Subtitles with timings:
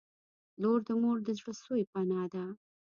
[0.61, 2.45] •لور د مور د زړسوي پناه ده.